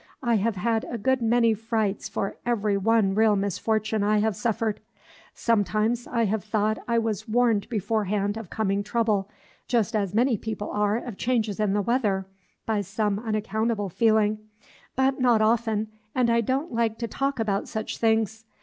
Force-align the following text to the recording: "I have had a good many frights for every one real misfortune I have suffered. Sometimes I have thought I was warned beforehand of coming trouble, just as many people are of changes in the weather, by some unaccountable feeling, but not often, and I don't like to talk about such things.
"I 0.23 0.37
have 0.37 0.55
had 0.55 0.83
a 0.89 0.97
good 0.97 1.21
many 1.21 1.53
frights 1.53 2.09
for 2.09 2.35
every 2.43 2.75
one 2.75 3.13
real 3.13 3.35
misfortune 3.35 4.01
I 4.03 4.17
have 4.17 4.35
suffered. 4.35 4.79
Sometimes 5.35 6.07
I 6.07 6.25
have 6.25 6.43
thought 6.43 6.79
I 6.87 6.97
was 6.97 7.27
warned 7.27 7.69
beforehand 7.69 8.35
of 8.35 8.49
coming 8.49 8.81
trouble, 8.81 9.29
just 9.67 9.95
as 9.95 10.15
many 10.15 10.37
people 10.37 10.71
are 10.71 10.97
of 10.97 11.17
changes 11.17 11.59
in 11.59 11.73
the 11.73 11.83
weather, 11.83 12.25
by 12.65 12.81
some 12.81 13.19
unaccountable 13.19 13.89
feeling, 13.89 14.39
but 14.95 15.21
not 15.21 15.39
often, 15.39 15.89
and 16.15 16.31
I 16.31 16.41
don't 16.41 16.73
like 16.73 16.97
to 16.97 17.07
talk 17.07 17.39
about 17.39 17.67
such 17.67 17.99
things. 17.99 18.43